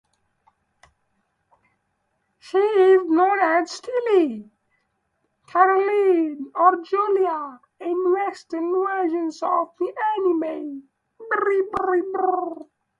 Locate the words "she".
2.39-2.57